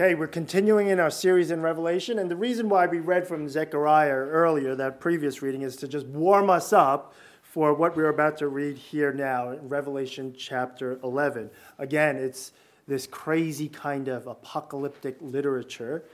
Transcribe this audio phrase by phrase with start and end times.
[0.00, 3.48] Okay, we're continuing in our series in Revelation, and the reason why we read from
[3.48, 8.36] Zechariah earlier, that previous reading, is to just warm us up for what we're about
[8.38, 11.50] to read here now in Revelation chapter 11.
[11.80, 12.52] Again, it's
[12.86, 16.04] this crazy kind of apocalyptic literature,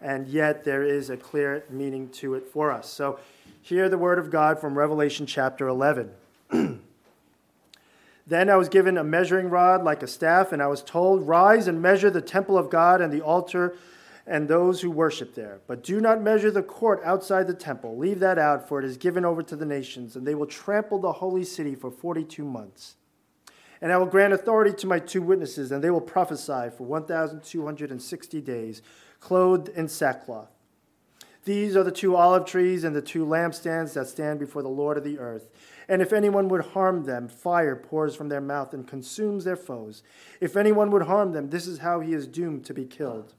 [0.00, 2.88] and yet there is a clear meaning to it for us.
[2.88, 3.20] So,
[3.60, 6.08] hear the word of God from Revelation chapter 11.
[8.26, 11.68] Then I was given a measuring rod like a staff, and I was told, Rise
[11.68, 13.76] and measure the temple of God and the altar
[14.26, 15.60] and those who worship there.
[15.66, 17.98] But do not measure the court outside the temple.
[17.98, 20.98] Leave that out, for it is given over to the nations, and they will trample
[20.98, 22.96] the holy city for 42 months.
[23.82, 28.40] And I will grant authority to my two witnesses, and they will prophesy for 1,260
[28.40, 28.80] days,
[29.20, 30.48] clothed in sackcloth.
[31.44, 34.96] These are the two olive trees and the two lampstands that stand before the Lord
[34.96, 35.50] of the earth.
[35.88, 40.02] And if anyone would harm them, fire pours from their mouth and consumes their foes.
[40.40, 43.34] If anyone would harm them, this is how he is doomed to be killed.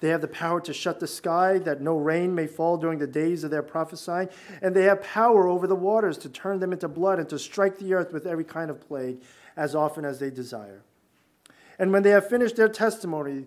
[0.00, 3.06] They have the power to shut the sky that no rain may fall during the
[3.06, 4.28] days of their prophesying,
[4.62, 7.78] and they have power over the waters to turn them into blood and to strike
[7.78, 9.20] the earth with every kind of plague
[9.56, 10.82] as often as they desire.
[11.80, 13.46] And when they have finished their testimony,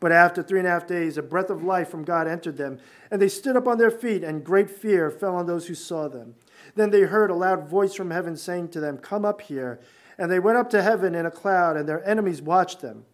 [0.00, 2.78] But after three and a half days, a breath of life from God entered them,
[3.10, 6.08] and they stood up on their feet, and great fear fell on those who saw
[6.08, 6.34] them.
[6.76, 9.80] Then they heard a loud voice from heaven saying to them, Come up here.
[10.16, 13.04] And they went up to heaven in a cloud, and their enemies watched them.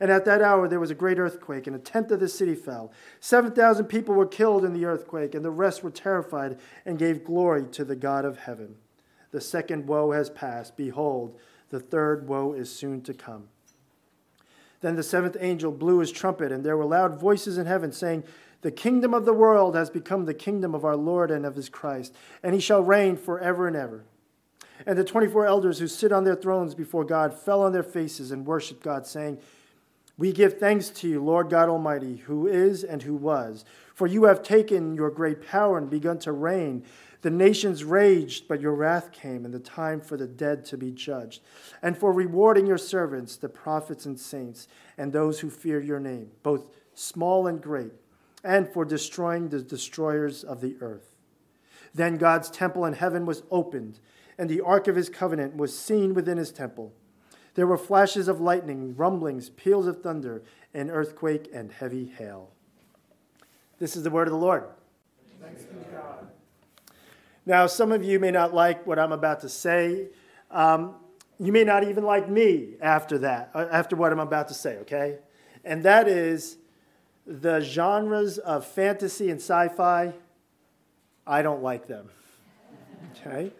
[0.00, 2.54] And at that hour there was a great earthquake, and a tenth of the city
[2.54, 2.92] fell.
[3.20, 7.24] Seven thousand people were killed in the earthquake, and the rest were terrified and gave
[7.24, 8.76] glory to the God of heaven.
[9.30, 10.76] The second woe has passed.
[10.76, 11.38] Behold,
[11.70, 13.48] the third woe is soon to come.
[14.82, 18.24] Then the seventh angel blew his trumpet, and there were loud voices in heaven saying,
[18.60, 21.68] The kingdom of the world has become the kingdom of our Lord and of his
[21.68, 24.04] Christ, and he shall reign forever and ever.
[24.84, 28.32] And the 24 elders who sit on their thrones before God fell on their faces
[28.32, 29.38] and worshiped God, saying,
[30.18, 34.24] We give thanks to you, Lord God Almighty, who is and who was, for you
[34.24, 36.84] have taken your great power and begun to reign.
[37.22, 40.90] The nations raged, but your wrath came, and the time for the dead to be
[40.90, 41.40] judged,
[41.80, 44.66] and for rewarding your servants, the prophets and saints,
[44.98, 47.92] and those who fear your name, both small and great,
[48.42, 51.14] and for destroying the destroyers of the earth.
[51.94, 54.00] Then God's temple in heaven was opened,
[54.36, 56.92] and the ark of his covenant was seen within his temple.
[57.54, 60.42] There were flashes of lightning, rumblings, peals of thunder,
[60.72, 62.50] an earthquake, and heavy hail.
[63.82, 64.62] This is the word of the Lord.
[67.44, 70.06] Now, some of you may not like what I'm about to say.
[70.52, 70.94] Um,
[71.40, 74.76] you may not even like me after that, uh, after what I'm about to say,
[74.82, 75.18] okay?
[75.64, 76.58] And that is
[77.26, 80.12] the genres of fantasy and sci fi,
[81.26, 82.08] I don't like them,
[83.16, 83.50] okay?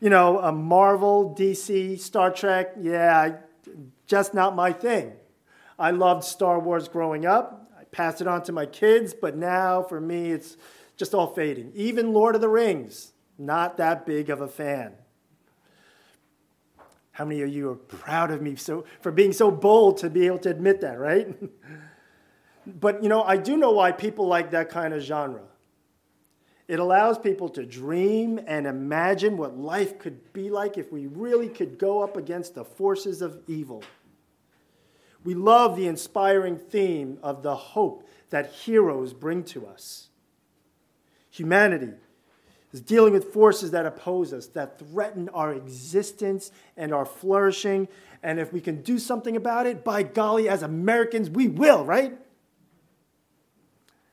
[0.00, 3.36] You know, a Marvel, DC, Star Trek, yeah,
[4.08, 5.12] just not my thing.
[5.78, 7.59] I loved Star Wars growing up.
[7.90, 10.56] I passed it on to my kids, but now for me, it's
[10.96, 11.72] just all fading.
[11.74, 14.92] Even Lord of the Rings, not that big of a fan.
[17.12, 20.26] How many of you are proud of me so, for being so bold to be
[20.26, 21.36] able to admit that, right?
[22.66, 25.42] but you know, I do know why people like that kind of genre.
[26.68, 31.48] It allows people to dream and imagine what life could be like if we really
[31.48, 33.82] could go up against the forces of evil.
[35.24, 40.08] We love the inspiring theme of the hope that heroes bring to us.
[41.30, 41.92] Humanity
[42.72, 47.88] is dealing with forces that oppose us, that threaten our existence and our flourishing.
[48.22, 52.16] And if we can do something about it, by golly, as Americans, we will, right?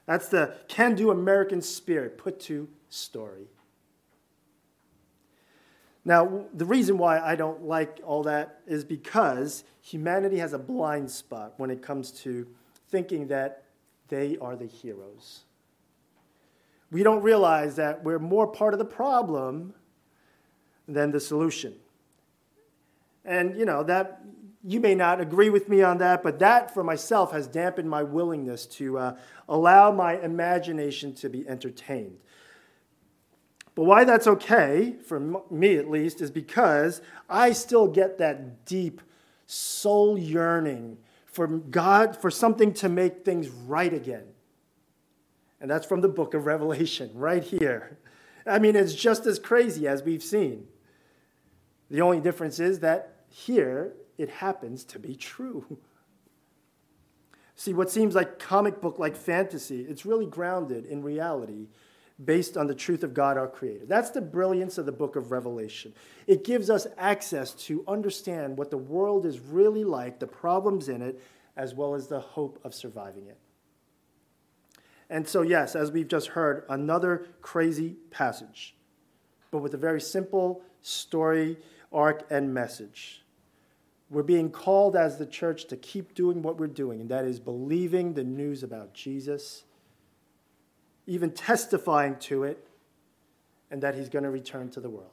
[0.05, 3.47] That's the can do American spirit put to story.
[6.07, 11.11] Now, the reason why I don't like all that is because humanity has a blind
[11.11, 12.47] spot when it comes to
[12.89, 13.65] thinking that
[14.07, 15.43] they are the heroes
[16.91, 19.73] we don't realize that we're more part of the problem
[20.87, 21.75] than the solution.
[23.25, 24.21] And, you know, that
[24.63, 28.03] you may not agree with me on that, but that for myself has dampened my
[28.03, 29.17] willingness to uh,
[29.49, 32.19] allow my imagination to be entertained.
[33.77, 35.19] But why that's okay, for
[35.51, 39.03] me at least, is because I still get that deep
[39.45, 40.97] soul yearning
[41.27, 44.23] for God, for something to make things right again.
[45.61, 47.99] And that's from the book of Revelation, right here.
[48.47, 50.65] I mean, it's just as crazy as we've seen.
[51.91, 55.77] The only difference is that here it happens to be true.
[57.55, 61.67] See, what seems like comic book like fantasy, it's really grounded in reality
[62.23, 63.85] based on the truth of God our Creator.
[63.85, 65.93] That's the brilliance of the book of Revelation.
[66.25, 71.01] It gives us access to understand what the world is really like, the problems in
[71.01, 71.21] it,
[71.55, 73.37] as well as the hope of surviving it.
[75.09, 78.75] And so, yes, as we've just heard, another crazy passage,
[79.51, 81.57] but with a very simple story,
[81.93, 83.23] arc, and message.
[84.09, 87.39] We're being called as the church to keep doing what we're doing, and that is
[87.39, 89.63] believing the news about Jesus
[91.07, 92.67] even testifying to it,
[93.71, 95.11] and that he's going to return to the world.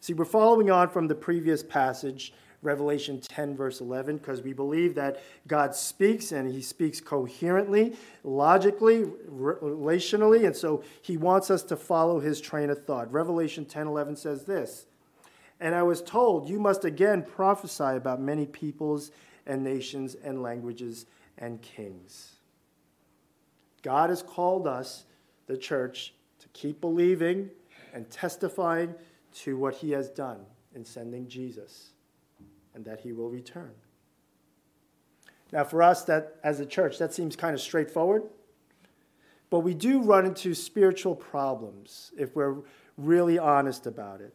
[0.00, 4.94] See, we're following on from the previous passage, Revelation 10, verse 11, because we believe
[4.96, 11.76] that God speaks and he speaks coherently, logically, relationally, and so he wants us to
[11.76, 13.10] follow his train of thought.
[13.12, 14.86] Revelation 10, 11 says this
[15.58, 19.10] And I was told, You must again prophesy about many peoples
[19.46, 21.06] and nations and languages
[21.38, 22.33] and kings.
[23.84, 25.04] God has called us,
[25.46, 27.50] the church, to keep believing
[27.92, 28.94] and testifying
[29.34, 30.40] to what he has done
[30.74, 31.92] in sending Jesus
[32.74, 33.72] and that he will return.
[35.52, 38.22] Now, for us, that as a church, that seems kind of straightforward.
[39.50, 42.56] But we do run into spiritual problems if we're
[42.96, 44.34] really honest about it.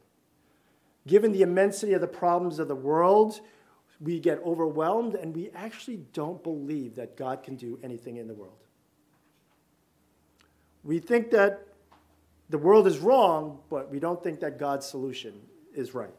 [1.08, 3.42] Given the immensity of the problems of the world,
[4.00, 8.36] we get overwhelmed and we actually don't believe that God can do anything in the
[8.36, 8.60] world.
[10.84, 11.68] We think that
[12.50, 15.34] the world is wrong, but we don't think that God's solution
[15.76, 16.14] is right.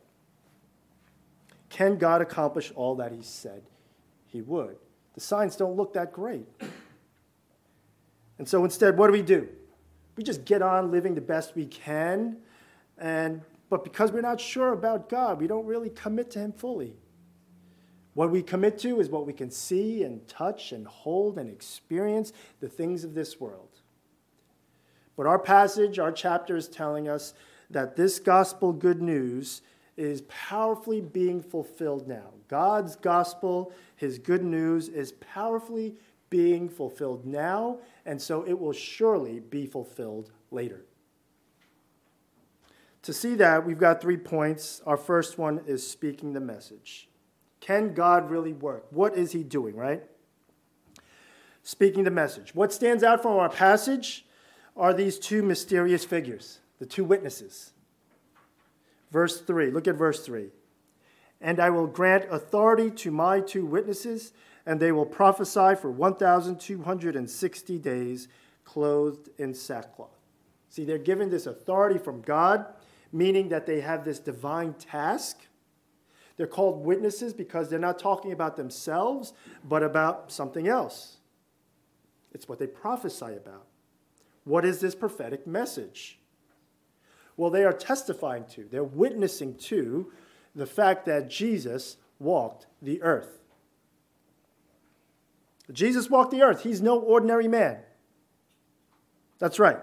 [1.69, 3.63] Can God accomplish all that He said
[4.27, 4.77] He would?
[5.15, 6.47] The signs don't look that great.
[8.39, 9.49] And so instead, what do we do?
[10.17, 12.37] We just get on living the best we can,
[12.99, 16.95] and, but because we're not sure about God, we don't really commit to Him fully.
[18.15, 22.33] What we commit to is what we can see and touch and hold and experience
[22.61, 23.80] the things of this world.
[25.21, 27.35] But our passage, our chapter is telling us
[27.69, 29.61] that this gospel good news
[29.99, 32.31] is powerfully being fulfilled now.
[32.49, 35.97] God's gospel, his good news, is powerfully
[36.31, 40.87] being fulfilled now, and so it will surely be fulfilled later.
[43.03, 44.81] To see that, we've got three points.
[44.87, 47.11] Our first one is speaking the message.
[47.61, 48.87] Can God really work?
[48.89, 50.03] What is he doing, right?
[51.63, 52.55] Speaking the message.
[52.55, 54.25] What stands out from our passage?
[54.77, 57.73] Are these two mysterious figures, the two witnesses.
[59.11, 60.49] Verse 3, look at verse 3.
[61.41, 64.33] And I will grant authority to my two witnesses,
[64.67, 68.29] and they will prophesy for 1,260 days,
[68.65, 70.17] clothed in sackcloth.
[70.69, 72.67] See, they're given this authority from God,
[73.13, 75.41] meaning that they have this divine task.
[76.37, 79.33] They're called witnesses because they're not talking about themselves,
[79.69, 81.17] but about something else.
[82.33, 83.67] It's what they prophesy about.
[84.45, 86.19] What is this prophetic message?
[87.37, 90.13] Well, they are testifying to, they're witnessing to
[90.55, 93.41] the fact that Jesus walked the earth.
[95.73, 96.63] Jesus walked the earth.
[96.63, 97.79] He's no ordinary man.
[99.39, 99.83] That's right.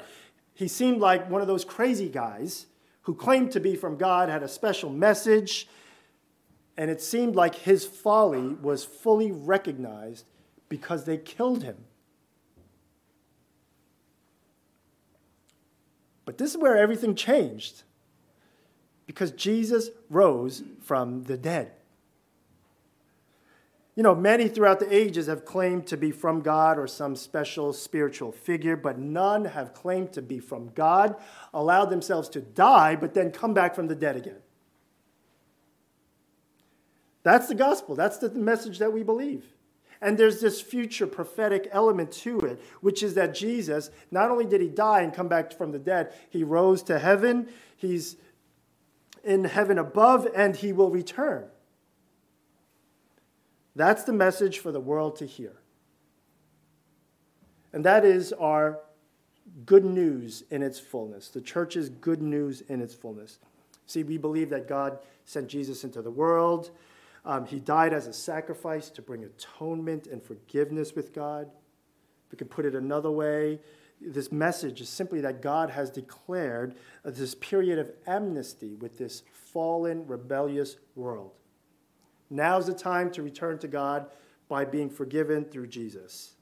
[0.53, 2.67] He seemed like one of those crazy guys
[3.03, 5.67] who claimed to be from God, had a special message,
[6.75, 10.25] and it seemed like his folly was fully recognized
[10.70, 11.77] because they killed him.
[16.27, 17.84] But this is where everything changed
[19.05, 21.72] because Jesus rose from the dead.
[23.96, 27.72] You know, many throughout the ages have claimed to be from God or some special
[27.72, 31.15] spiritual figure, but none have claimed to be from God,
[31.53, 34.41] allowed themselves to die, but then come back from the dead again.
[37.24, 37.96] That's the gospel.
[37.96, 39.46] That's the message that we believe.
[40.01, 44.62] And there's this future prophetic element to it, which is that Jesus, not only did
[44.62, 48.18] he die and come back from the dead, he rose to heaven, he's
[49.24, 51.46] in heaven above, and he will return.
[53.75, 55.54] That's the message for the world to hear.
[57.74, 58.80] And that is our
[59.66, 63.39] good news in its fullness, the church's good news in its fullness.
[63.86, 66.72] See, we believe that God sent Jesus into the world
[67.27, 71.50] um, he died as a sacrifice to bring atonement and forgiveness with God.
[72.31, 73.60] We can put it another way.
[74.00, 80.07] This message is simply that God has declared this period of amnesty with this fallen,
[80.07, 81.31] rebellious world.
[82.29, 84.07] Now's the time to return to God
[84.48, 86.36] by being forgiven through Jesus.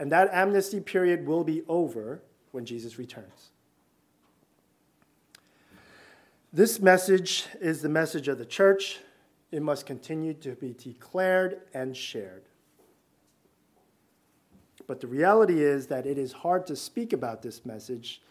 [0.00, 3.50] And that amnesty period will be over when Jesus returns.
[6.52, 8.98] This message is the message of the church.
[9.52, 12.44] It must continue to be declared and shared.
[14.86, 18.22] But the reality is that it is hard to speak about this message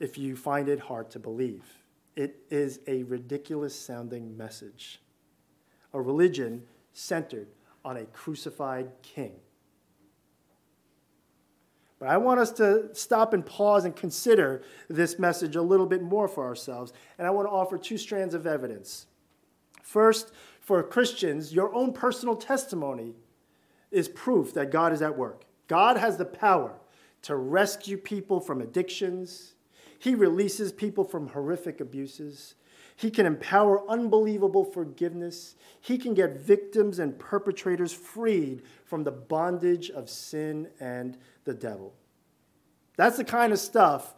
[0.00, 1.64] if you find it hard to believe.
[2.16, 5.00] It is a ridiculous sounding message,
[5.92, 7.48] a religion centered
[7.84, 9.32] on a crucified king.
[11.98, 16.02] But I want us to stop and pause and consider this message a little bit
[16.02, 16.92] more for ourselves.
[17.16, 19.06] And I want to offer two strands of evidence.
[19.92, 23.12] First, for Christians, your own personal testimony
[23.90, 25.44] is proof that God is at work.
[25.68, 26.80] God has the power
[27.20, 29.52] to rescue people from addictions,
[29.98, 32.54] He releases people from horrific abuses.
[32.96, 35.56] He can empower unbelievable forgiveness.
[35.82, 41.92] He can get victims and perpetrators freed from the bondage of sin and the devil.
[42.96, 44.14] That's the kind of stuff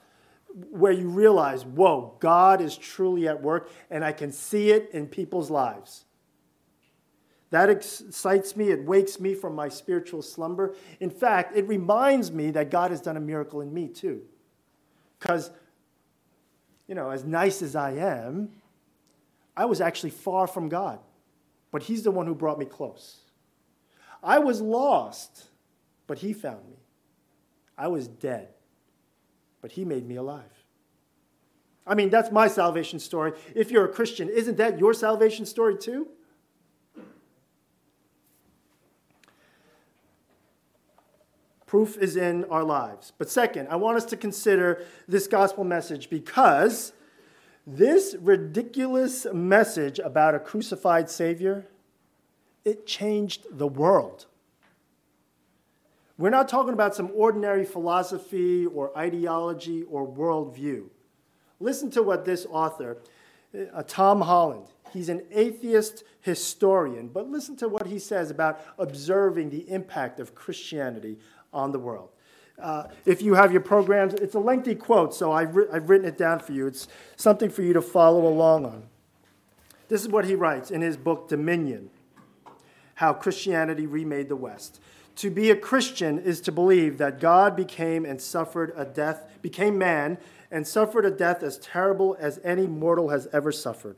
[0.71, 5.07] where you realize, whoa, God is truly at work, and I can see it in
[5.07, 6.05] people's lives.
[7.51, 8.71] That excites me.
[8.71, 10.75] It wakes me from my spiritual slumber.
[10.99, 14.23] In fact, it reminds me that God has done a miracle in me too.
[15.19, 15.51] Because,
[16.89, 18.51] you know, as nice as I am,
[19.57, 20.99] I was actually far from God,
[21.71, 23.19] but He's the one who brought me close.
[24.23, 25.45] I was lost,
[26.07, 26.77] but He found me.
[27.79, 28.49] I was dead,
[29.65, 30.67] but He made me alive.
[31.87, 33.33] I mean, that's my salvation story.
[33.55, 36.07] If you're a Christian, isn't that your salvation story too?
[41.65, 43.15] Proof is in our lives.
[43.17, 46.93] But second, I want us to consider this gospel message because
[47.67, 51.65] this ridiculous message about a crucified Savior,
[52.67, 54.27] it changed the world.
[56.17, 60.89] We're not talking about some ordinary philosophy or ideology or worldview.
[61.59, 62.99] Listen to what this author,
[63.73, 69.51] uh, Tom Holland, he's an atheist historian, but listen to what he says about observing
[69.51, 71.19] the impact of Christianity
[71.53, 72.11] on the world.
[72.59, 76.07] Uh, if you have your programs, it's a lengthy quote, so I've, ri- I've written
[76.07, 76.69] it down for you.
[76.69, 78.85] It's something for you to follow along on.
[79.89, 81.91] This is what he writes in his book, Dominion
[82.95, 84.81] How Christianity Remade the West.
[85.17, 89.79] To be a Christian is to believe that God became and suffered a death, became
[89.79, 90.19] man,
[90.51, 93.97] and suffered a death as terrible as any mortal has ever suffered.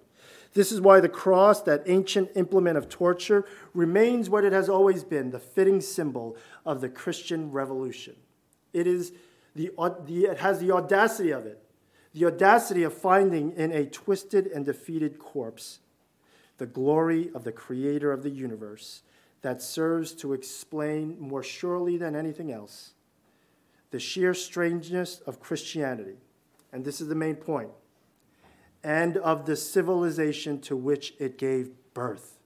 [0.54, 3.44] This is why the cross, that ancient implement of torture,
[3.74, 8.16] remains what it has always been the fitting symbol of the Christian revolution.
[8.72, 9.12] It, is
[9.54, 9.70] the,
[10.08, 11.62] it has the audacity of it,
[12.14, 15.80] the audacity of finding in a twisted and defeated corpse
[16.58, 19.02] the glory of the creator of the universe
[19.46, 22.94] that serves to explain more surely than anything else
[23.92, 26.16] the sheer strangeness of Christianity.
[26.72, 27.70] And this is the main point
[28.82, 32.40] and of the civilization to which it gave birth.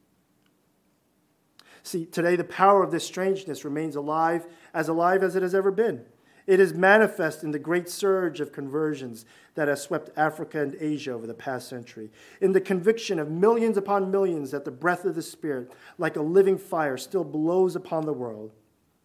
[1.82, 5.70] See, today the power of this strangeness remains alive, as alive as it has ever
[5.70, 6.04] been.
[6.50, 11.12] It is manifest in the great surge of conversions that has swept Africa and Asia
[11.12, 15.14] over the past century, in the conviction of millions upon millions that the breath of
[15.14, 18.50] the Spirit, like a living fire, still blows upon the world,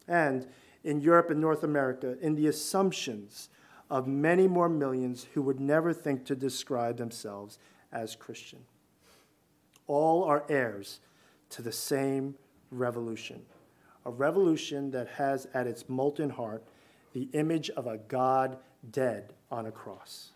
[0.07, 0.47] and
[0.83, 3.49] in Europe and North America, in the assumptions
[3.91, 7.59] of many more millions who would never think to describe themselves
[7.91, 8.61] as Christian.
[9.85, 10.99] All are heirs
[11.51, 12.33] to the same
[12.71, 13.43] revolution,
[14.03, 16.63] a revolution that has at its molten heart
[17.15, 18.57] the image of a God
[18.91, 20.31] dead on a cross.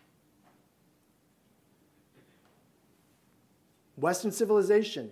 [3.96, 5.10] Western civilization,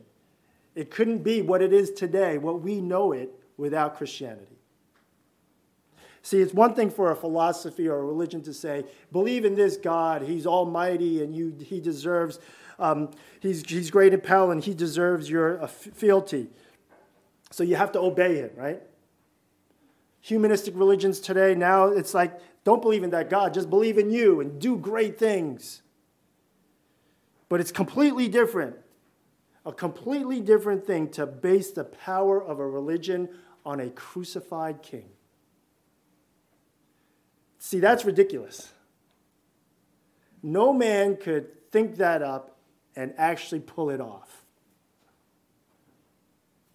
[0.74, 4.56] it couldn't be what it is today, what we know it, without Christianity.
[6.22, 9.76] See, it's one thing for a philosophy or a religion to say, believe in this
[9.76, 12.40] God, he's almighty and you, he deserves,
[12.78, 13.10] um,
[13.40, 16.46] he's, he's great in power and he deserves your uh, fealty.
[17.50, 18.80] So you have to obey him, right?
[20.20, 24.40] Humanistic religions today, now it's like, don't believe in that God, just believe in you
[24.40, 25.82] and do great things.
[27.48, 28.76] But it's completely different.
[29.64, 33.28] A completely different thing to base the power of a religion
[33.64, 35.10] on a crucified king.
[37.58, 38.72] See, that's ridiculous.
[40.42, 42.56] No man could think that up
[42.96, 44.44] and actually pull it off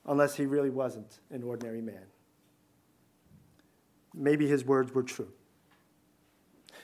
[0.06, 2.13] unless he really wasn't an ordinary man
[4.14, 5.32] maybe his words were true.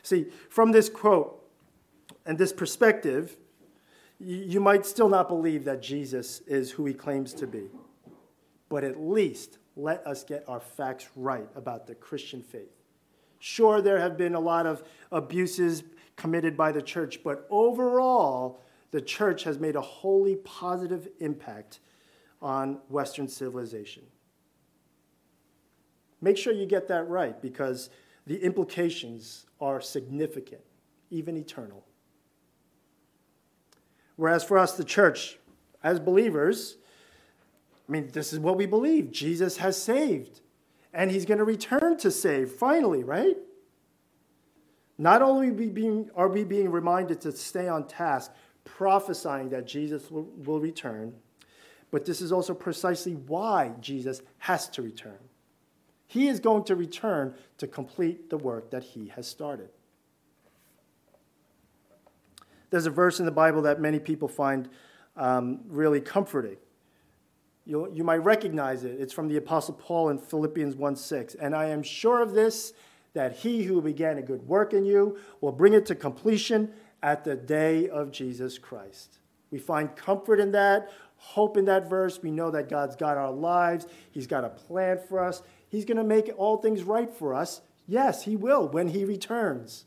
[0.01, 1.43] See, from this quote
[2.25, 3.37] and this perspective,
[4.19, 7.67] you might still not believe that Jesus is who he claims to be.
[8.67, 12.75] But at least let us get our facts right about the Christian faith.
[13.39, 15.83] Sure, there have been a lot of abuses
[16.17, 18.59] committed by the church, but overall,
[18.91, 21.79] the church has made a wholly positive impact
[22.41, 24.03] on Western civilization.
[26.21, 27.89] Make sure you get that right because
[28.27, 30.61] the implications are significant,
[31.09, 31.85] even eternal.
[34.17, 35.37] Whereas for us, the church,
[35.81, 36.75] as believers,
[37.87, 40.41] I mean, this is what we believe Jesus has saved,
[40.93, 43.37] and he's going to return to save finally, right?
[44.97, 45.47] Not only
[46.15, 48.31] are we being reminded to stay on task,
[48.65, 51.13] prophesying that Jesus will return,
[51.89, 55.17] but this is also precisely why Jesus has to return.
[56.09, 59.69] He is going to return to complete the work that he has started.
[62.71, 64.69] There's a verse in the Bible that many people find
[65.15, 66.57] um, really comforting.
[67.63, 68.99] you you might recognize it.
[68.99, 71.35] It's from the Apostle Paul in Philippians 1 6.
[71.35, 72.73] And I am sure of this,
[73.13, 76.71] that he who began a good work in you will bring it to completion
[77.03, 79.19] at the day of Jesus Christ.
[79.51, 82.19] We find comfort in that, hope in that verse.
[82.19, 85.43] We know that God's got our lives, He's got a plan for us.
[85.69, 87.61] He's going to make all things right for us.
[87.87, 89.85] Yes, He will when He returns.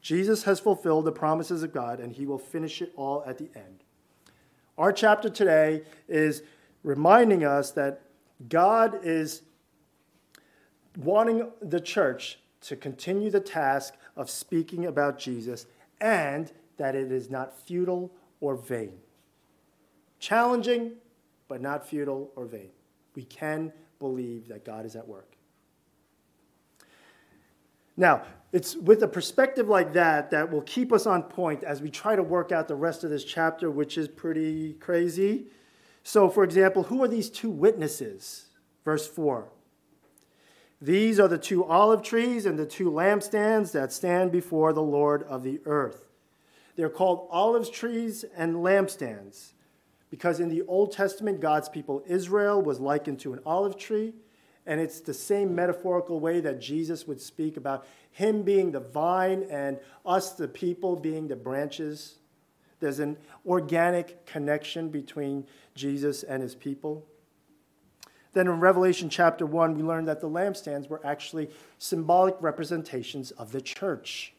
[0.00, 3.50] Jesus has fulfilled the promises of God, and he will finish it all at the
[3.54, 3.84] end.
[4.76, 6.42] Our chapter today is
[6.82, 8.02] reminding us that
[8.48, 9.42] God is
[10.96, 15.66] wanting the church to continue the task of speaking about Jesus
[16.00, 18.98] and that it is not futile or vain.
[20.20, 20.92] Challenging,
[21.48, 22.70] but not futile or vain.
[23.14, 25.36] We can believe that God is at work.
[27.96, 31.90] Now, it's with a perspective like that that will keep us on point as we
[31.90, 35.46] try to work out the rest of this chapter, which is pretty crazy.
[36.04, 38.46] So, for example, who are these two witnesses?
[38.84, 39.48] Verse 4.
[40.80, 45.24] These are the two olive trees and the two lampstands that stand before the Lord
[45.24, 46.08] of the earth.
[46.76, 49.54] They're called olive trees and lampstands
[50.10, 54.14] because in the Old Testament, God's people Israel was likened to an olive tree
[54.68, 59.46] and it's the same metaphorical way that Jesus would speak about him being the vine
[59.50, 62.16] and us, the people, being the branches.
[62.78, 63.16] There's an
[63.46, 67.06] organic connection between Jesus and his people.
[68.34, 73.52] Then in Revelation chapter 1, we learn that the lampstands were actually symbolic representations of
[73.52, 74.34] the church.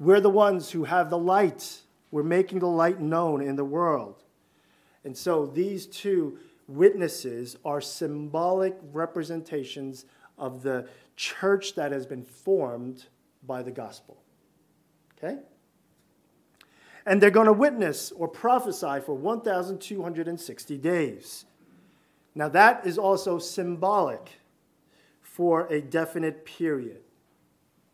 [0.00, 4.24] We're the ones who have the light, we're making the light known in the world.
[5.04, 10.04] And so these two witnesses are symbolic representations
[10.36, 13.06] of the church that has been formed
[13.46, 14.18] by the gospel.
[15.16, 15.38] Okay?
[17.06, 21.44] And they're going to witness or prophesy for 1,260 days.
[22.34, 24.40] Now, that is also symbolic
[25.22, 27.00] for a definite period.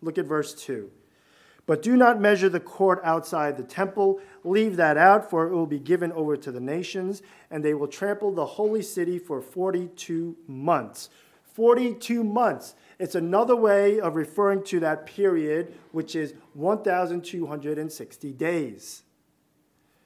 [0.02, 0.90] Look at verse 2.
[1.66, 4.20] But do not measure the court outside the temple.
[4.42, 7.88] Leave that out, for it will be given over to the nations, and they will
[7.88, 11.08] trample the holy city for 42 months.
[11.54, 12.74] 42 months.
[12.98, 19.02] It's another way of referring to that period, which is 1,260 days.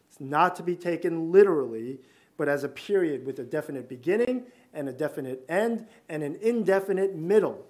[0.09, 2.01] It's not to be taken literally,
[2.37, 7.17] but as a period with a definite beginning and a definite end and an indefinite
[7.17, 7.67] middle.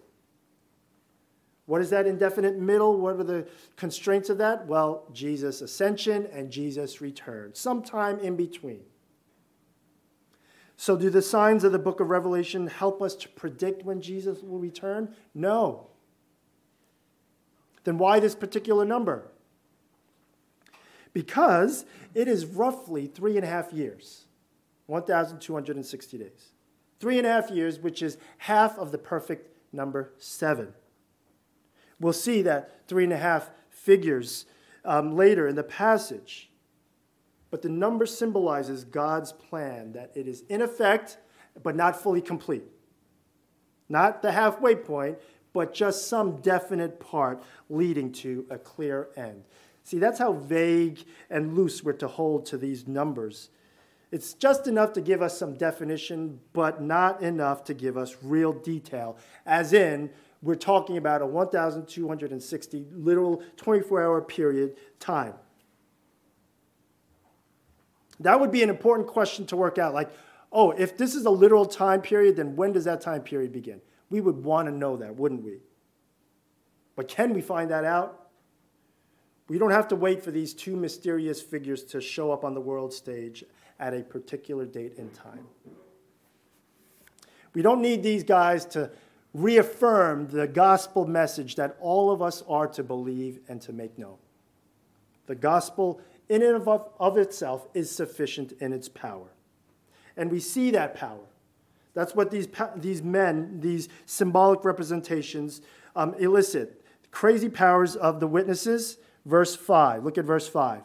[1.68, 2.98] What is that indefinite middle?
[2.98, 4.66] What are the constraints of that?
[4.66, 8.81] Well, Jesus' ascension and Jesus' return, sometime in between.
[10.78, 14.42] So, do the signs of the book of Revelation help us to predict when Jesus
[14.42, 15.14] will return?
[15.35, 15.88] No.
[17.85, 19.31] Then why this particular number?
[21.12, 24.24] Because it is roughly three and a half years,
[24.87, 26.52] 1,260 days.
[26.98, 30.72] Three and a half years, which is half of the perfect number seven.
[32.01, 34.47] We'll see that three and a half figures
[34.85, 36.51] um, later in the passage.
[37.51, 41.19] But the number symbolizes God's plan that it is in effect,
[41.63, 42.65] but not fully complete.
[43.89, 45.19] Not the halfway point,
[45.53, 49.45] but just some definite part leading to a clear end.
[49.83, 53.49] See, that's how vague and loose we're to hold to these numbers.
[54.13, 58.53] It's just enough to give us some definition, but not enough to give us real
[58.53, 60.11] detail, as in,
[60.42, 65.35] we're talking about a 1,260 literal 24 hour period time.
[68.20, 69.94] That would be an important question to work out.
[69.94, 70.11] Like,
[70.53, 73.81] oh, if this is a literal time period, then when does that time period begin?
[74.11, 75.59] We would want to know that, wouldn't we?
[76.96, 78.29] But can we find that out?
[79.48, 82.61] We don't have to wait for these two mysterious figures to show up on the
[82.61, 83.44] world stage
[83.81, 85.46] at a particular date and time.
[87.55, 88.90] We don't need these guys to
[89.35, 94.17] reaffirm the gospel message that all of us are to believe and to make known.
[95.27, 99.29] The gospel, in and of, of itself, is sufficient in its power.
[100.17, 101.27] And we see that power.
[101.95, 105.61] That's what these, these men, these symbolic representations,
[105.95, 106.83] um, elicit.
[107.11, 110.05] Crazy powers of the witnesses, verse 5.
[110.05, 110.83] Look at verse 5.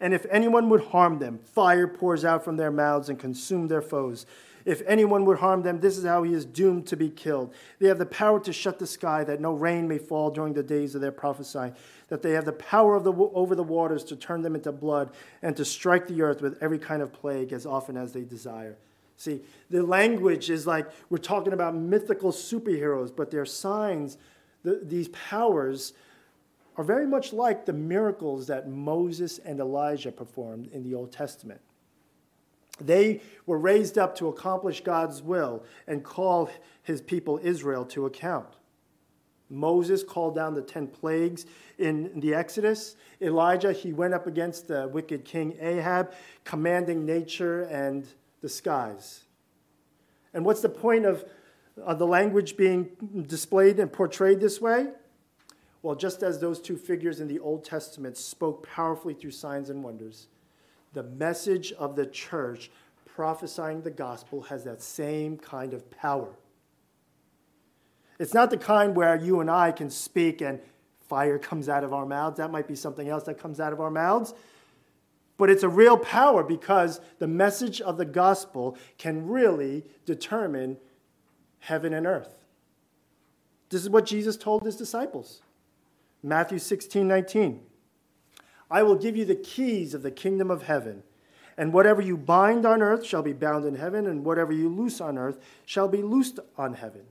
[0.00, 3.82] And if anyone would harm them, fire pours out from their mouths and consume their
[3.82, 4.26] foes.
[4.68, 7.54] If anyone would harm them, this is how he is doomed to be killed.
[7.78, 10.62] They have the power to shut the sky that no rain may fall during the
[10.62, 11.74] days of their prophesying,
[12.08, 15.08] that they have the power of the, over the waters to turn them into blood
[15.40, 18.76] and to strike the earth with every kind of plague as often as they desire.
[19.16, 24.18] See, the language is like we're talking about mythical superheroes, but their signs,
[24.64, 25.94] the, these powers,
[26.76, 31.62] are very much like the miracles that Moses and Elijah performed in the Old Testament.
[32.80, 36.50] They were raised up to accomplish God's will and call
[36.82, 38.48] his people Israel to account.
[39.50, 41.46] Moses called down the 10 plagues
[41.78, 42.96] in the Exodus.
[43.20, 46.12] Elijah, he went up against the wicked king Ahab,
[46.44, 48.06] commanding nature and
[48.40, 49.24] the skies.
[50.34, 51.24] And what's the point of,
[51.78, 52.90] of the language being
[53.26, 54.88] displayed and portrayed this way?
[55.82, 59.82] Well, just as those two figures in the Old Testament spoke powerfully through signs and
[59.82, 60.28] wonders,
[60.92, 62.70] the message of the church
[63.06, 66.30] prophesying the gospel has that same kind of power.
[68.18, 70.60] It's not the kind where you and I can speak and
[71.08, 72.38] fire comes out of our mouths.
[72.38, 74.34] That might be something else that comes out of our mouths.
[75.36, 80.76] But it's a real power because the message of the gospel can really determine
[81.60, 82.34] heaven and earth.
[83.70, 85.42] This is what Jesus told his disciples.
[86.22, 87.60] Matthew 16, 19.
[88.70, 91.02] I will give you the keys of the kingdom of heaven.
[91.56, 95.00] And whatever you bind on earth shall be bound in heaven, and whatever you loose
[95.00, 97.02] on earth shall be loosed on heaven.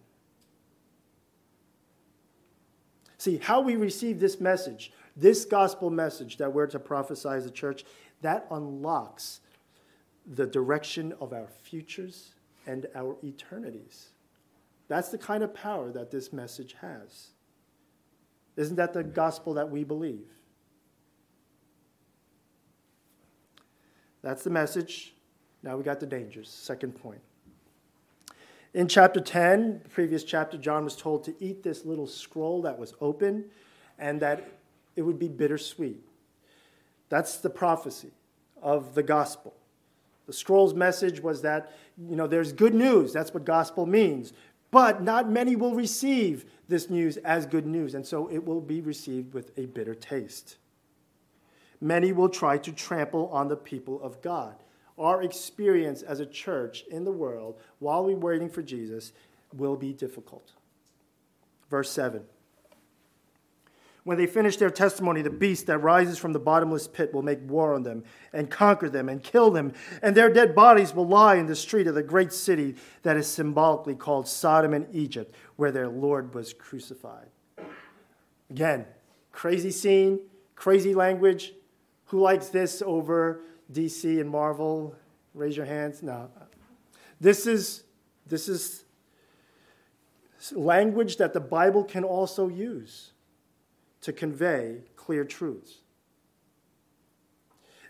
[3.17, 7.51] See, how we receive this message, this gospel message that we're to prophesy as a
[7.51, 7.83] church,
[8.21, 9.41] that unlocks
[10.25, 14.09] the direction of our futures and our eternities.
[14.87, 17.31] That's the kind of power that this message has.
[18.55, 20.36] Isn't that the gospel that we believe?
[24.27, 25.13] That's the message.
[25.63, 26.49] Now we got the dangers.
[26.49, 27.21] Second point.
[28.73, 32.77] In chapter 10, the previous chapter, John was told to eat this little scroll that
[32.77, 33.45] was open
[33.97, 34.45] and that
[34.97, 36.03] it would be bittersweet.
[37.07, 38.11] That's the prophecy
[38.61, 39.53] of the gospel.
[40.25, 43.13] The scroll's message was that, you know, there's good news.
[43.13, 44.33] That's what gospel means.
[44.71, 48.81] But not many will receive this news as good news, and so it will be
[48.81, 50.57] received with a bitter taste
[51.81, 54.55] many will try to trample on the people of God.
[54.97, 59.13] Our experience as a church in the world while we're waiting for Jesus
[59.53, 60.51] will be difficult.
[61.69, 62.23] Verse 7.
[64.07, 67.39] When they finish their testimony, the beast that rises from the bottomless pit will make
[67.41, 71.35] war on them and conquer them and kill them, and their dead bodies will lie
[71.35, 75.73] in the street of the great city that is symbolically called Sodom and Egypt, where
[75.73, 77.27] their Lord was crucified.
[78.49, 78.85] Again,
[79.33, 80.21] crazy scene,
[80.55, 81.53] crazy language,
[82.07, 83.41] who likes this over
[83.71, 84.95] DC and Marvel?
[85.33, 86.01] Raise your hands.
[86.01, 86.29] No.
[87.19, 87.83] This is,
[88.25, 88.83] this is
[90.53, 93.11] language that the Bible can also use
[94.01, 95.79] to convey clear truths.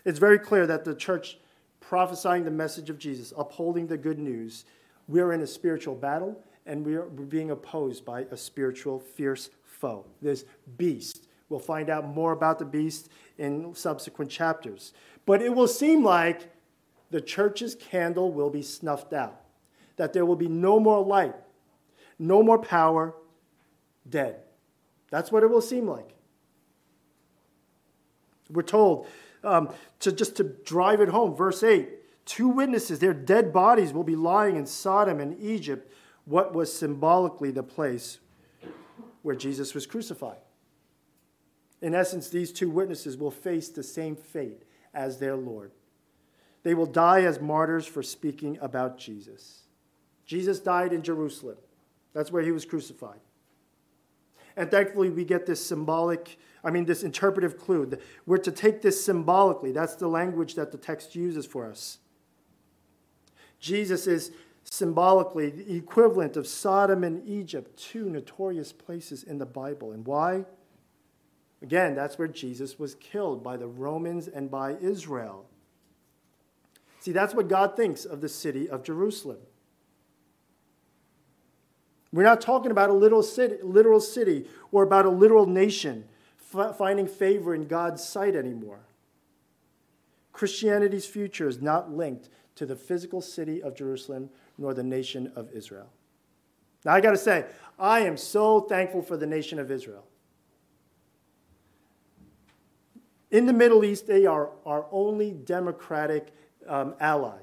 [0.04, 1.38] It's very clear that the church
[1.80, 4.64] prophesying the message of Jesus, upholding the good news,
[5.06, 10.44] we're in a spiritual battle and we're being opposed by a spiritual, fierce foe, this
[10.76, 13.08] beast We'll find out more about the beast
[13.38, 14.92] in subsequent chapters.
[15.26, 16.50] But it will seem like
[17.10, 19.40] the church's candle will be snuffed out,
[19.96, 21.34] that there will be no more light,
[22.18, 23.14] no more power,
[24.08, 24.40] dead.
[25.10, 26.10] That's what it will seem like.
[28.50, 29.06] We're told
[29.42, 31.88] um, to just to drive it home, verse 8
[32.28, 35.90] two witnesses, their dead bodies will be lying in Sodom and Egypt,
[36.26, 38.18] what was symbolically the place
[39.22, 40.36] where Jesus was crucified.
[41.80, 44.62] In essence, these two witnesses will face the same fate
[44.94, 45.72] as their Lord.
[46.62, 49.62] They will die as martyrs for speaking about Jesus.
[50.26, 51.56] Jesus died in Jerusalem.
[52.12, 53.20] That's where he was crucified.
[54.56, 57.90] And thankfully, we get this symbolic, I mean, this interpretive clue.
[58.26, 59.70] We're to take this symbolically.
[59.70, 61.98] That's the language that the text uses for us.
[63.60, 64.32] Jesus is
[64.64, 69.92] symbolically the equivalent of Sodom and Egypt, two notorious places in the Bible.
[69.92, 70.44] And why?
[71.62, 75.46] Again, that's where Jesus was killed by the Romans and by Israel.
[77.00, 79.38] See, that's what God thinks of the city of Jerusalem.
[82.12, 86.04] We're not talking about a little city, literal city or about a literal nation
[86.54, 88.80] f- finding favor in God's sight anymore.
[90.32, 95.50] Christianity's future is not linked to the physical city of Jerusalem nor the nation of
[95.52, 95.90] Israel.
[96.84, 97.44] Now, I got to say,
[97.78, 100.07] I am so thankful for the nation of Israel.
[103.30, 106.32] In the Middle East, they are our only democratic
[106.66, 107.38] um, ally.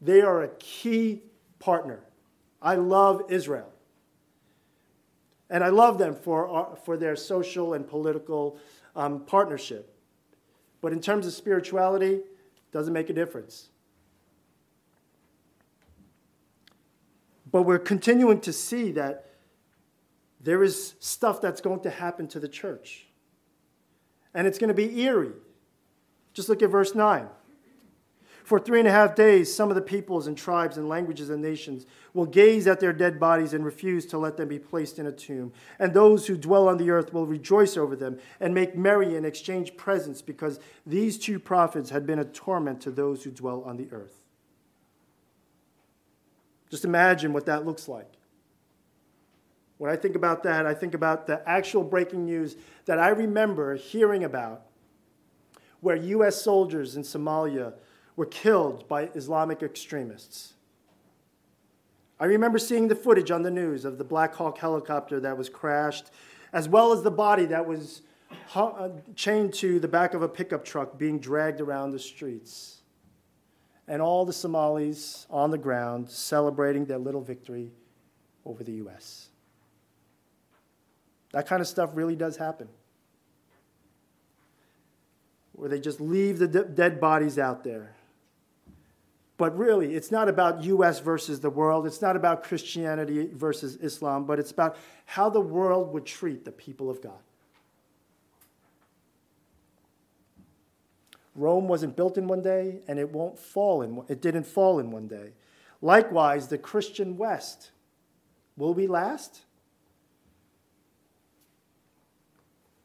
[0.00, 1.22] They are a key
[1.58, 2.00] partner.
[2.60, 3.70] I love Israel.
[5.48, 8.58] And I love them for, our, for their social and political
[8.96, 9.94] um, partnership.
[10.80, 12.20] But in terms of spirituality,
[12.72, 13.68] doesn't make a difference.
[17.50, 19.26] But we're continuing to see that
[20.40, 23.06] there is stuff that's going to happen to the church.
[24.34, 25.32] And it's going to be eerie.
[26.32, 27.28] Just look at verse 9.
[28.44, 31.40] For three and a half days, some of the peoples and tribes and languages and
[31.40, 35.06] nations will gaze at their dead bodies and refuse to let them be placed in
[35.06, 35.50] a tomb.
[35.78, 39.24] And those who dwell on the earth will rejoice over them and make merry and
[39.24, 43.78] exchange presents because these two prophets had been a torment to those who dwell on
[43.78, 44.24] the earth.
[46.70, 48.12] Just imagine what that looks like.
[49.84, 53.76] When I think about that, I think about the actual breaking news that I remember
[53.76, 54.62] hearing about
[55.82, 56.40] where U.S.
[56.40, 57.74] soldiers in Somalia
[58.16, 60.54] were killed by Islamic extremists.
[62.18, 65.50] I remember seeing the footage on the news of the Black Hawk helicopter that was
[65.50, 66.06] crashed,
[66.54, 68.00] as well as the body that was
[68.54, 72.80] uh, chained to the back of a pickup truck being dragged around the streets.
[73.86, 77.70] And all the Somalis on the ground celebrating their little victory
[78.46, 79.28] over the U.S.
[81.34, 82.68] That kind of stuff really does happen.
[85.52, 87.94] Where they just leave the dead bodies out there
[89.36, 91.86] but really, it's not about US versus the world.
[91.86, 96.52] It's not about Christianity versus Islam, but it's about how the world would treat the
[96.52, 97.18] people of God.
[101.34, 104.92] Rome wasn't built in one day, and it won't fall in it didn't fall in
[104.92, 105.32] one day.
[105.82, 107.72] Likewise, the Christian West.
[108.56, 109.40] Will we last?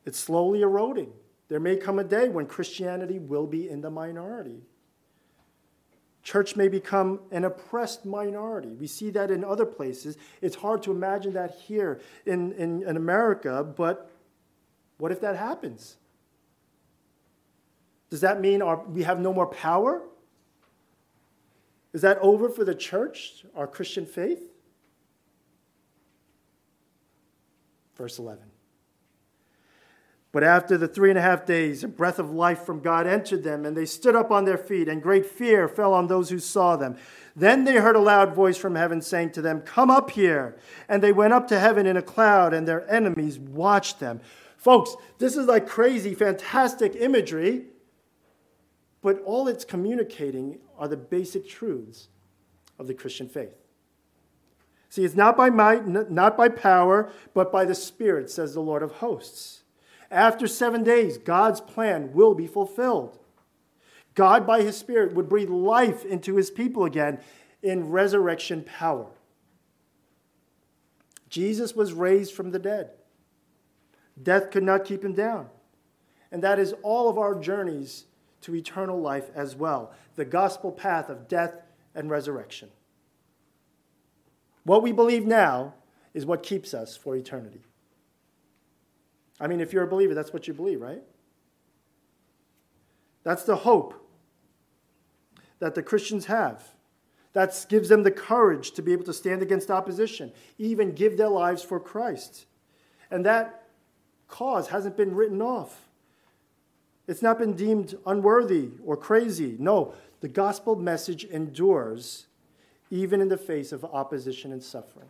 [0.09, 1.13] It's slowly eroding.
[1.49, 4.63] There may come a day when Christianity will be in the minority.
[6.23, 8.69] Church may become an oppressed minority.
[8.69, 10.17] We see that in other places.
[10.41, 14.09] It's hard to imagine that here in, in, in America, but
[14.97, 15.97] what if that happens?
[18.09, 20.01] Does that mean our, we have no more power?
[21.93, 24.41] Is that over for the church, our Christian faith?
[27.95, 28.49] Verse 11.
[30.31, 33.43] But after the three and a half days, a breath of life from God entered
[33.43, 36.37] them, and they stood up on their feet, and great fear fell on those who
[36.37, 36.97] saw them.
[37.35, 40.57] Then they heard a loud voice from heaven saying to them, Come up here.
[40.87, 44.21] And they went up to heaven in a cloud, and their enemies watched them.
[44.57, 47.63] Folks, this is like crazy, fantastic imagery,
[49.01, 52.09] but all it's communicating are the basic truths
[52.77, 53.55] of the Christian faith.
[54.89, 58.83] See, it's not by might, not by power, but by the Spirit, says the Lord
[58.83, 59.63] of hosts.
[60.11, 63.19] After seven days, God's plan will be fulfilled.
[64.15, 67.19] God, by his Spirit, would breathe life into his people again
[67.61, 69.07] in resurrection power.
[71.29, 72.89] Jesus was raised from the dead.
[74.21, 75.47] Death could not keep him down.
[76.31, 78.05] And that is all of our journeys
[78.41, 81.61] to eternal life as well the gospel path of death
[81.95, 82.69] and resurrection.
[84.63, 85.75] What we believe now
[86.13, 87.61] is what keeps us for eternity.
[89.39, 91.01] I mean, if you're a believer, that's what you believe, right?
[93.23, 93.93] That's the hope
[95.59, 96.63] that the Christians have.
[97.33, 101.29] That gives them the courage to be able to stand against opposition, even give their
[101.29, 102.45] lives for Christ.
[103.11, 103.67] And that
[104.27, 105.89] cause hasn't been written off.
[107.07, 109.55] It's not been deemed unworthy or crazy.
[109.59, 112.27] No, the gospel message endures
[112.91, 115.09] even in the face of opposition and suffering.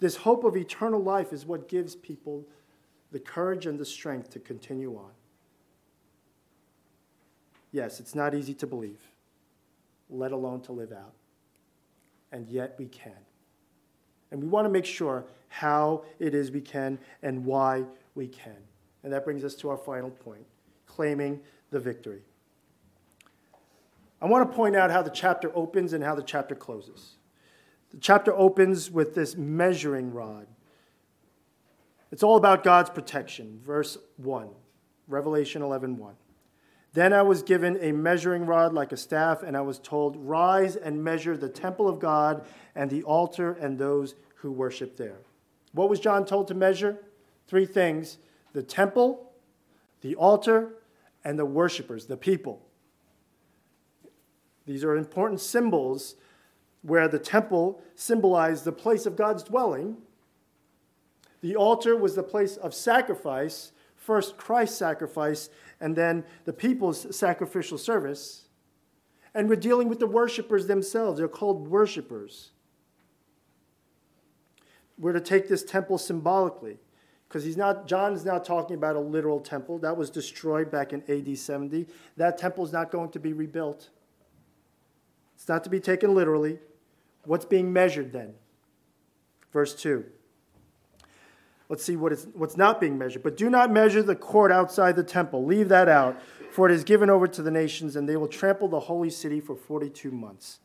[0.00, 2.44] This hope of eternal life is what gives people
[3.12, 5.10] the courage and the strength to continue on.
[7.72, 9.00] Yes, it's not easy to believe,
[10.10, 11.12] let alone to live out.
[12.32, 13.12] And yet we can.
[14.30, 18.56] And we want to make sure how it is we can and why we can.
[19.02, 20.44] And that brings us to our final point
[20.86, 21.40] claiming
[21.70, 22.22] the victory.
[24.20, 27.14] I want to point out how the chapter opens and how the chapter closes.
[27.90, 30.46] The chapter opens with this measuring rod
[32.10, 33.60] It's all about God's protection.
[33.64, 34.48] Verse 1,
[35.06, 36.14] Revelation 11 1.
[36.94, 40.74] Then I was given a measuring rod like a staff, and I was told, Rise
[40.74, 45.18] and measure the temple of God and the altar and those who worship there.
[45.72, 46.98] What was John told to measure?
[47.46, 48.18] Three things
[48.52, 49.32] the temple,
[50.00, 50.74] the altar,
[51.24, 52.66] and the worshipers, the people.
[54.66, 56.16] These are important symbols
[56.82, 59.98] where the temple symbolized the place of God's dwelling.
[61.40, 67.78] The altar was the place of sacrifice, first Christ's sacrifice, and then the people's sacrificial
[67.78, 68.46] service.
[69.34, 71.18] And we're dealing with the worshipers themselves.
[71.18, 72.50] They're called worshipers.
[74.98, 76.78] We're to take this temple symbolically
[77.28, 80.92] because he's not john is not talking about a literal temple that was destroyed back
[80.92, 83.90] in ad 70 that temple is not going to be rebuilt
[85.34, 86.58] it's not to be taken literally
[87.24, 88.34] what's being measured then
[89.52, 90.04] verse 2
[91.68, 93.22] Let's see what is, what's not being measured.
[93.22, 95.44] But do not measure the court outside the temple.
[95.44, 98.68] Leave that out, for it is given over to the nations, and they will trample
[98.68, 100.60] the holy city for 42 months.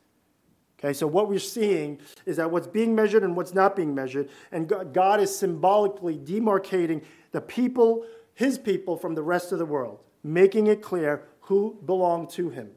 [0.78, 4.28] Okay, so what we're seeing is that what's being measured and what's not being measured,
[4.50, 10.00] and God is symbolically demarcating the people, his people, from the rest of the world,
[10.22, 12.70] making it clear who belong to him.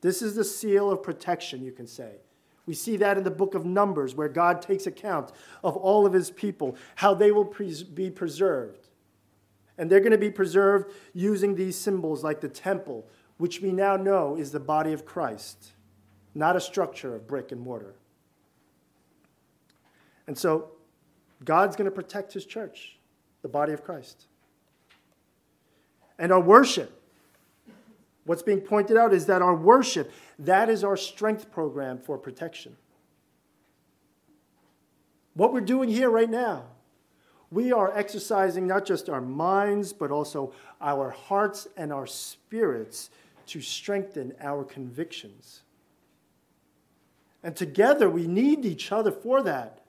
[0.00, 2.16] This is the seal of protection, you can say.
[2.70, 5.32] We see that in the book of Numbers, where God takes account
[5.64, 7.52] of all of his people, how they will
[7.92, 8.86] be preserved.
[9.76, 13.96] And they're going to be preserved using these symbols like the temple, which we now
[13.96, 15.72] know is the body of Christ,
[16.32, 17.96] not a structure of brick and mortar.
[20.28, 20.70] And so
[21.44, 22.98] God's going to protect his church,
[23.42, 24.26] the body of Christ.
[26.20, 26.99] And our worship
[28.30, 32.76] What's being pointed out is that our worship, that is our strength program for protection.
[35.34, 36.66] What we're doing here right now,
[37.50, 43.10] we are exercising not just our minds, but also our hearts and our spirits
[43.46, 45.62] to strengthen our convictions.
[47.42, 49.80] And together we need each other for that.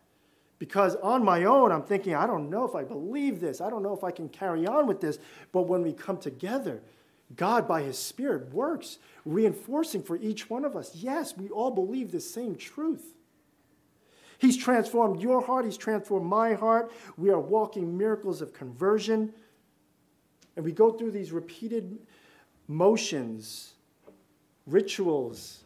[0.58, 3.62] Because on my own, I'm thinking, I don't know if I believe this.
[3.62, 5.20] I don't know if I can carry on with this.
[5.52, 6.82] But when we come together,
[7.36, 12.12] God, by His Spirit, works, reinforcing for each one of us yes, we all believe
[12.12, 13.14] the same truth.
[14.40, 16.92] He's transformed your heart, He's transformed my heart.
[17.18, 19.34] We are walking miracles of conversion.
[20.56, 22.00] And we go through these repeated
[22.68, 23.74] motions,
[24.66, 25.64] rituals,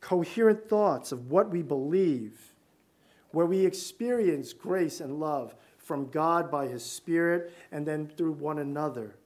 [0.00, 2.54] coherent thoughts of what we believe,
[3.30, 8.58] where we experience grace and love from God by His Spirit and then through one
[8.58, 9.16] another.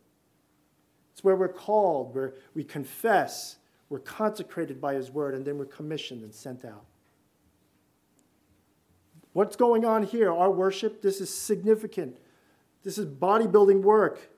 [1.16, 3.57] It's where we're called, where we confess,
[3.88, 6.85] we're consecrated by His word, and then we're commissioned and sent out.
[9.33, 10.31] What's going on here?
[10.31, 12.18] Our worship, this is significant.
[12.83, 14.29] This is bodybuilding work,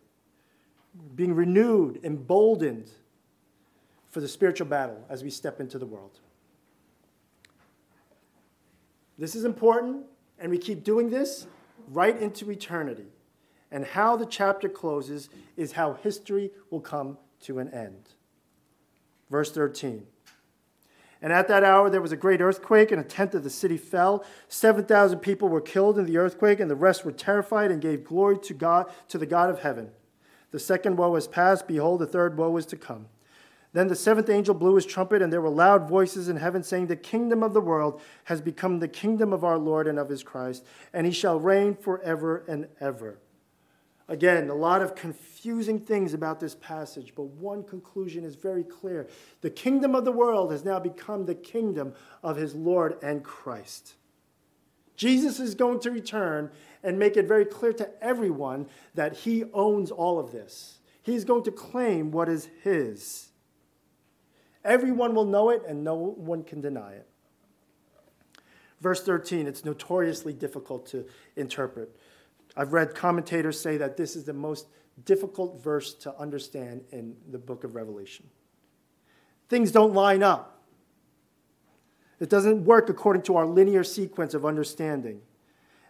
[1.17, 2.93] being renewed, emboldened
[4.11, 6.21] for the spiritual battle as we step into the world.
[9.19, 10.05] This is important,
[10.39, 11.49] and we keep doing this
[11.89, 13.07] right into eternity
[13.71, 18.09] and how the chapter closes is how history will come to an end.
[19.31, 20.07] Verse 13.
[21.21, 23.77] And at that hour there was a great earthquake, and a tenth of the city
[23.77, 24.25] fell.
[24.49, 28.39] 7,000 people were killed in the earthquake, and the rest were terrified and gave glory
[28.39, 29.91] to God to the God of heaven.
[30.51, 33.07] The second woe was past, behold, the third woe is to come.
[33.75, 36.87] Then the seventh angel blew his trumpet, and there were loud voices in heaven saying,
[36.87, 40.23] The kingdom of the world has become the kingdom of our Lord and of his
[40.23, 43.19] Christ, and he shall reign forever and ever.
[44.09, 49.07] Again, a lot of confusing things about this passage, but one conclusion is very clear.
[49.43, 51.93] The kingdom of the world has now become the kingdom
[52.23, 53.95] of his Lord and Christ.
[54.97, 56.51] Jesus is going to return
[56.83, 60.79] and make it very clear to everyone that he owns all of this.
[61.03, 63.29] He's going to claim what is his.
[64.65, 67.07] Everyone will know it, and no one can deny it.
[68.81, 71.95] Verse 13, it's notoriously difficult to interpret.
[72.57, 74.69] I've read commentators say that this is the most
[75.05, 78.27] difficult verse to understand in the book of Revelation.
[79.49, 80.63] Things don't line up.
[82.21, 85.21] It doesn't work according to our linear sequence of understanding.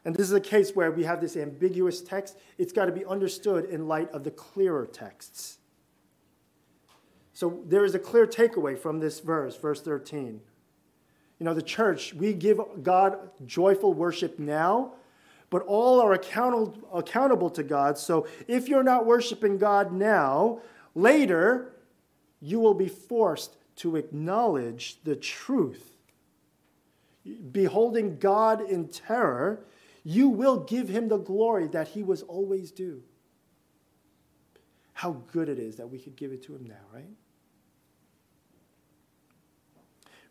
[0.04, 2.38] And this is a case where we have this ambiguous text.
[2.58, 5.58] It's got to be understood in light of the clearer texts.
[7.32, 10.40] So there is a clear takeaway from this verse, verse 13.
[11.38, 14.94] You know, the church, we give God joyful worship now
[15.50, 17.96] but all are accountable, to God.
[17.98, 20.60] So if you're not worshiping God now,
[20.94, 21.72] later
[22.40, 25.96] you will be forced to acknowledge the truth.
[27.52, 29.64] Beholding God in terror,
[30.04, 33.02] you will give him the glory that he was always due.
[34.94, 37.08] How good it is that we could give it to him now, right?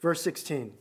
[0.01, 0.74] Verse 16.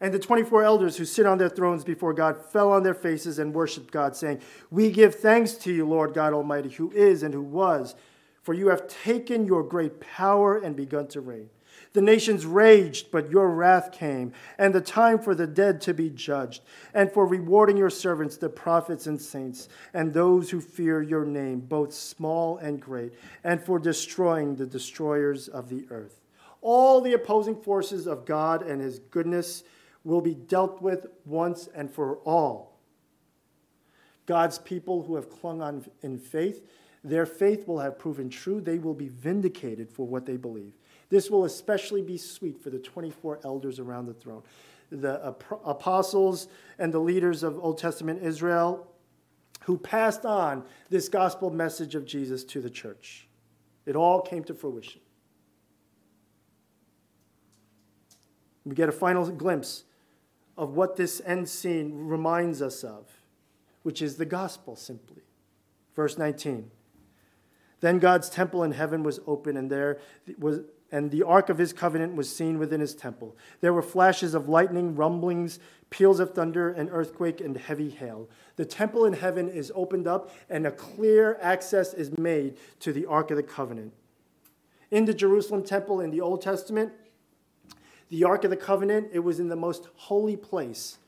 [0.00, 3.38] And the 24 elders who sit on their thrones before God fell on their faces
[3.38, 4.40] and worshiped God, saying,
[4.70, 7.96] We give thanks to you, Lord God Almighty, who is and who was,
[8.42, 11.50] for you have taken your great power and begun to reign.
[11.94, 16.10] The nations raged, but your wrath came, and the time for the dead to be
[16.10, 16.62] judged,
[16.94, 21.60] and for rewarding your servants, the prophets and saints, and those who fear your name,
[21.60, 26.20] both small and great, and for destroying the destroyers of the earth.
[26.60, 29.64] All the opposing forces of God and his goodness
[30.04, 32.78] will be dealt with once and for all.
[34.26, 36.66] God's people who have clung on in faith,
[37.02, 38.60] their faith will have proven true.
[38.60, 40.74] They will be vindicated for what they believe.
[41.08, 44.42] This will especially be sweet for the 24 elders around the throne.
[44.90, 45.34] The
[45.64, 48.86] apostles and the leaders of Old Testament Israel
[49.62, 53.28] who passed on this gospel message of Jesus to the church.
[53.84, 55.00] It all came to fruition.
[58.64, 59.84] We get a final glimpse
[60.58, 63.06] of what this end scene reminds us of,
[63.84, 65.22] which is the gospel simply.
[65.94, 66.70] Verse 19.
[67.80, 69.98] Then God's temple in heaven was open, and there
[70.38, 73.36] was and the ark of his covenant was seen within his temple.
[73.60, 75.58] There were flashes of lightning, rumblings,
[75.90, 78.28] peals of thunder, an earthquake, and heavy hail.
[78.56, 83.04] The temple in heaven is opened up, and a clear access is made to the
[83.04, 83.92] ark of the covenant.
[84.90, 86.92] In the Jerusalem temple in the Old Testament,
[88.10, 90.98] the Ark of the Covenant, it was in the most holy place.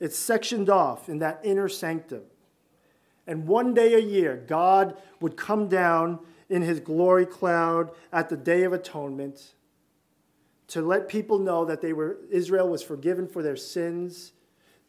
[0.00, 2.22] It's sectioned off in that inner sanctum.
[3.26, 8.36] And one day a year, God would come down in his glory cloud at the
[8.36, 9.54] Day of Atonement
[10.68, 14.32] to let people know that they were, Israel was forgiven for their sins,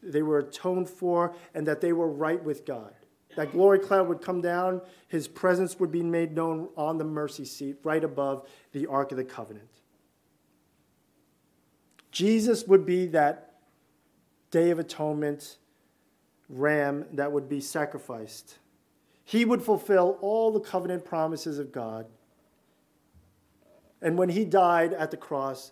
[0.02, 2.94] they were atoned for, and that they were right with God.
[3.36, 7.46] That glory cloud would come down, his presence would be made known on the mercy
[7.46, 9.77] seat right above the Ark of the Covenant.
[12.12, 13.56] Jesus would be that
[14.52, 15.58] Day of Atonement
[16.50, 18.60] ram that would be sacrificed.
[19.24, 22.06] He would fulfill all the covenant promises of God.
[24.02, 25.72] And when he died at the cross,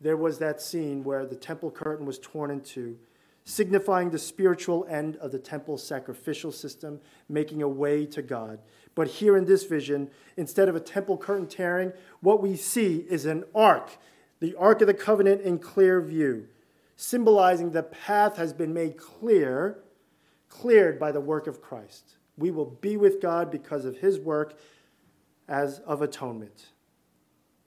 [0.00, 2.98] there was that scene where the temple curtain was torn in two,
[3.44, 8.58] signifying the spiritual end of the temple sacrificial system, making a way to God.
[8.94, 13.26] But here in this vision, instead of a temple curtain tearing, what we see is
[13.26, 13.90] an ark
[14.42, 16.48] the Ark of the Covenant in clear view,
[16.96, 19.78] symbolizing the path has been made clear,
[20.48, 22.16] cleared by the work of Christ.
[22.36, 24.58] We will be with God because of his work
[25.46, 26.70] as of atonement.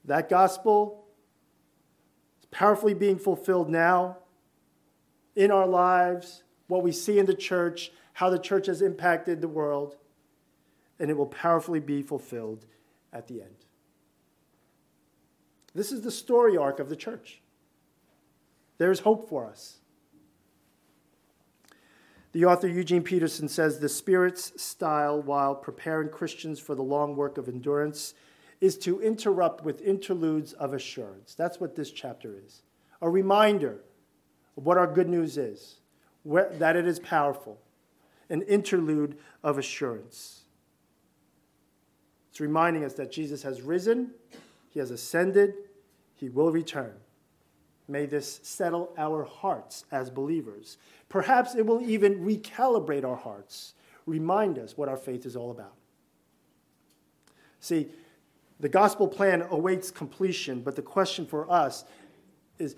[0.04, 1.06] That gospel
[2.42, 4.18] is powerfully being fulfilled now
[5.34, 9.48] in our lives, what we see in the church, how the church has impacted the
[9.48, 9.96] world,
[11.00, 12.66] and it will powerfully be fulfilled
[13.14, 13.65] at the end.
[15.76, 17.42] This is the story arc of the church.
[18.78, 19.78] There's hope for us.
[22.32, 27.38] The author Eugene Peterson says the Spirit's style, while preparing Christians for the long work
[27.38, 28.14] of endurance,
[28.60, 31.36] is to interrupt with interludes of assurance.
[31.36, 32.62] That's what this chapter is
[33.02, 33.82] a reminder
[34.58, 35.76] of what our good news is,
[36.26, 37.60] that it is powerful,
[38.30, 40.42] an interlude of assurance.
[42.32, 44.12] It's reminding us that Jesus has risen,
[44.70, 45.54] he has ascended,
[46.16, 46.94] he will return.
[47.88, 50.78] May this settle our hearts as believers.
[51.10, 53.74] Perhaps it will even recalibrate our hearts,
[54.06, 55.74] remind us what our faith is all about.
[57.60, 57.88] See,
[58.60, 61.86] the gospel plan awaits completion, but the question for us
[62.58, 62.76] is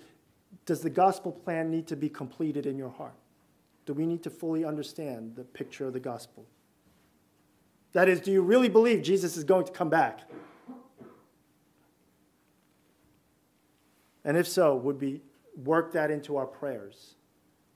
[0.66, 3.14] does the gospel plan need to be completed in your heart?
[3.86, 6.44] Do we need to fully understand the picture of the gospel?
[7.92, 10.28] That is, do you really believe Jesus is going to come back?
[14.24, 15.22] And if so, would we
[15.64, 17.14] work that into our prayers,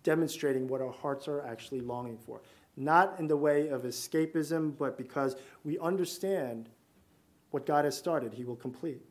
[0.02, 2.42] demonstrating what our hearts are actually longing for?
[2.76, 6.68] Not in the way of escapism, but because we understand
[7.50, 9.02] what God has started, He will complete.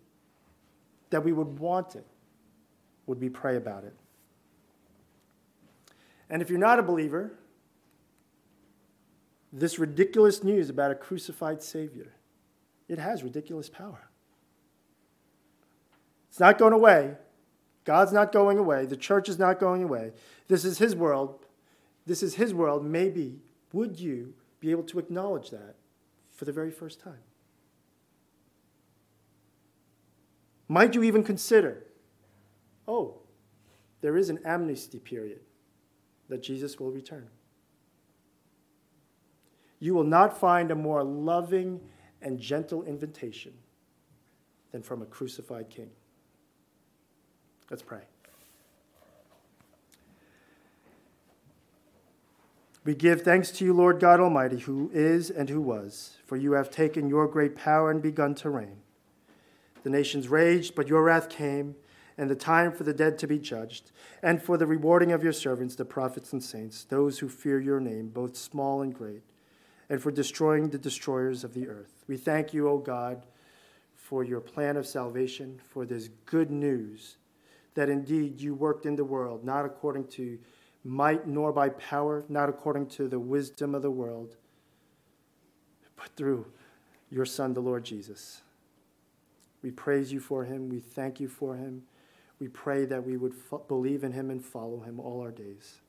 [1.10, 2.06] That we would want it,
[3.06, 3.94] would we pray about it?
[6.30, 7.34] And if you're not a believer,
[9.54, 12.14] this ridiculous news about a crucified Savior,
[12.88, 14.11] it has ridiculous power.
[16.32, 17.14] It's not going away.
[17.86, 18.88] God's not going away.
[18.88, 20.14] The church is not going away.
[20.48, 21.46] This is His world.
[22.08, 22.84] This is His world.
[22.84, 25.76] Maybe would you be able to acknowledge that
[26.32, 27.22] for the very first time?
[30.68, 31.84] Might you even consider,
[32.88, 33.20] oh,
[34.02, 35.42] there is an amnesty period
[36.30, 37.28] that Jesus will return?
[39.82, 41.82] you will not find a more loving
[42.22, 43.52] and gentle invitation
[44.72, 45.90] than from a crucified king.
[47.72, 48.02] Let's pray.
[52.84, 56.52] We give thanks to you, Lord God Almighty, who is and who was, for you
[56.52, 58.78] have taken your great power and begun to reign.
[59.84, 61.76] The nations raged, but your wrath came,
[62.18, 63.92] and the time for the dead to be judged,
[64.22, 67.80] and for the rewarding of your servants, the prophets and saints, those who fear your
[67.80, 69.22] name, both small and great,
[69.90, 72.04] and for destroying the destroyers of the earth.
[72.08, 73.26] We thank you, O God,
[73.96, 77.16] for your plan of salvation, for this good news
[77.76, 80.38] that indeed you worked in the world, not according to
[80.84, 84.36] might nor by power, not according to the wisdom of the world,
[85.96, 86.46] but through
[87.10, 88.42] your Son, the Lord Jesus.
[89.62, 90.70] We praise you for him.
[90.70, 91.84] We thank you for him.
[92.40, 95.82] We pray that we would f- believe in him and follow him all our days.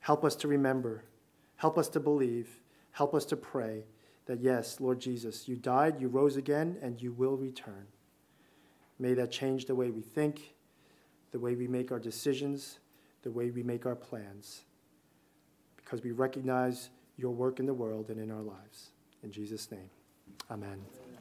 [0.00, 1.04] Help us to remember.
[1.56, 2.60] Help us to believe.
[2.90, 3.84] Help us to pray
[4.26, 7.86] that, yes, Lord Jesus, you died, you rose again, and you will return.
[8.98, 10.54] May that change the way we think,
[11.32, 12.78] the way we make our decisions,
[13.22, 14.62] the way we make our plans,
[15.76, 18.90] because we recognize your work in the world and in our lives.
[19.22, 19.90] In Jesus' name,
[20.50, 21.03] amen.